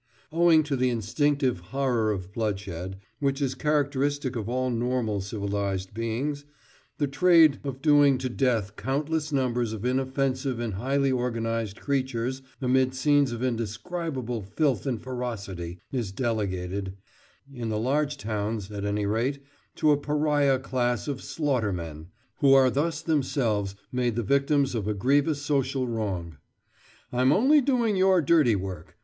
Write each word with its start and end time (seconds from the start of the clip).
Owing 0.31 0.63
to 0.63 0.75
the 0.75 0.89
instinctive 0.89 1.59
horror 1.59 2.11
of 2.11 2.33
bloodshed, 2.33 2.97
which 3.19 3.39
is 3.39 3.53
characteristic 3.53 4.35
of 4.35 4.49
all 4.49 4.71
normal 4.71 5.21
civilised 5.21 5.93
beings, 5.93 6.43
the 6.97 7.05
trade 7.05 7.59
of 7.63 7.83
doing 7.83 8.17
to 8.17 8.27
death 8.27 8.75
countless 8.75 9.31
numbers 9.31 9.73
of 9.73 9.85
inoffensive 9.85 10.59
and 10.59 10.73
highly 10.73 11.11
organised 11.11 11.79
creatures 11.79 12.41
amid 12.59 12.95
scenes 12.95 13.31
of 13.31 13.43
indescribable 13.43 14.41
filth 14.41 14.87
and 14.87 15.03
ferocity 15.03 15.77
is 15.91 16.11
delegated—in 16.11 17.69
the 17.69 17.77
large 17.79 18.17
towns, 18.17 18.71
at 18.71 18.83
any 18.83 19.05
rate—to 19.05 19.91
a 19.91 19.97
pariah 19.97 20.57
class 20.57 21.07
of 21.07 21.19
"slaughtermen," 21.21 22.07
who 22.37 22.55
are 22.55 22.71
thus 22.71 23.03
themselves 23.03 23.75
made 23.91 24.15
the 24.15 24.23
victims 24.23 24.73
of 24.73 24.87
a 24.87 24.95
grievous 24.95 25.43
social 25.43 25.87
wrong. 25.87 26.37
"I'm 27.13 27.31
only 27.31 27.61
doing 27.61 27.95
your 27.95 28.19
dirty 28.19 28.55
work. 28.55 28.97